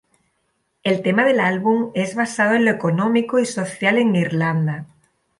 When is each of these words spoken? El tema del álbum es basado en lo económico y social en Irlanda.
El 0.81 1.03
tema 1.03 1.23
del 1.25 1.39
álbum 1.39 1.91
es 1.93 2.15
basado 2.15 2.55
en 2.55 2.65
lo 2.65 2.71
económico 2.71 3.37
y 3.37 3.45
social 3.45 3.99
en 3.99 4.15
Irlanda. 4.15 4.87